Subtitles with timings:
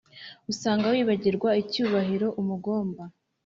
[0.51, 3.03] usanga wibagirwa icyubahiro umugomba